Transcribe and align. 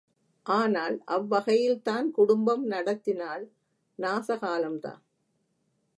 ஆனால் 0.45 0.95
அவ்வகையில் 1.05 1.81
தான் 1.81 2.11
குடும்பம் 2.11 2.63
நடத்தினால் 2.65 3.43
நாசகாலம் 3.99 4.79
தான். 4.79 5.01